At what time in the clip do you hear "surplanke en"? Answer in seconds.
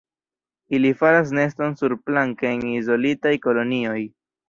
1.83-2.67